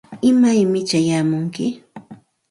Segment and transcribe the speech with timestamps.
[0.29, 1.65] ¿imaymi chayamunki?